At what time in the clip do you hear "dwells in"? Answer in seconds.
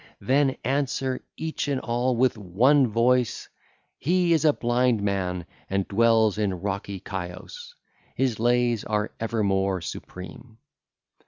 5.87-6.55